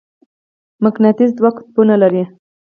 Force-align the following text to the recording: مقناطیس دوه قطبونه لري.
مقناطیس 0.83 1.31
دوه 1.37 1.49
قطبونه 1.55 1.95
لري. 2.01 2.23